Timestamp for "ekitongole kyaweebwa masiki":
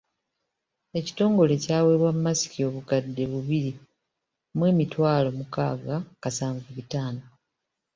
0.99-2.59